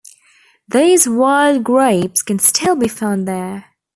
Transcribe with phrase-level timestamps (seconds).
[0.67, 3.65] These wild grapes can still be found there.